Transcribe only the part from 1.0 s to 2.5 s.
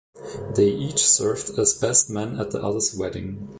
served as best man at